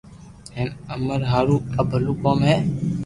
[0.55, 2.55] ھين امو ھارون آ بلو ڪوم ھي